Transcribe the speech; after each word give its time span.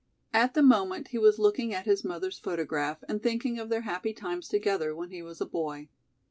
At 0.33 0.55
the 0.55 0.63
moment 0.63 1.09
he 1.09 1.19
was 1.19 1.37
looking 1.37 1.75
at 1.75 1.85
his 1.85 2.03
mother's 2.03 2.39
photograph 2.39 3.03
and 3.07 3.21
thinking 3.21 3.59
of 3.59 3.69
their 3.69 3.81
happy 3.81 4.13
times 4.13 4.47
together 4.47 4.95
when 4.95 5.11
he 5.11 5.21
was 5.21 5.39
a 5.39 5.45
boy. 5.45 5.89